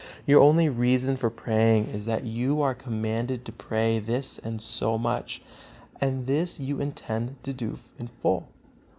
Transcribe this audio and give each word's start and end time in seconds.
Your 0.25 0.41
only 0.41 0.67
reason 0.67 1.15
for 1.15 1.29
praying 1.29 1.89
is 1.89 2.05
that 2.05 2.25
you 2.25 2.59
are 2.63 2.73
commanded 2.73 3.45
to 3.45 3.51
pray 3.51 3.99
this 3.99 4.39
and 4.39 4.59
so 4.59 4.97
much, 4.97 5.43
and 5.97 6.25
this 6.25 6.59
you 6.59 6.81
intend 6.81 7.35
to 7.43 7.53
do 7.53 7.77
in 7.99 8.07
full. 8.07 8.47